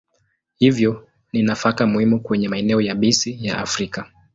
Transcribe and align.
Hivyo 0.55 1.07
ni 1.33 1.43
nafaka 1.43 1.87
muhimu 1.87 2.19
kwenye 2.19 2.47
maeneo 2.49 2.81
yabisi 2.81 3.37
ya 3.47 3.57
Afrika. 3.57 4.07